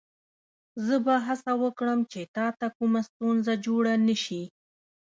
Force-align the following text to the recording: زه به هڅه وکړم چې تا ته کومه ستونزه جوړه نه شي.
زه 0.85 0.95
به 1.05 1.15
هڅه 1.27 1.53
وکړم 1.63 1.99
چې 2.11 2.21
تا 2.35 2.47
ته 2.59 2.67
کومه 2.77 3.01
ستونزه 3.09 3.53
جوړه 3.65 3.93
نه 4.07 4.15
شي. 4.23 4.43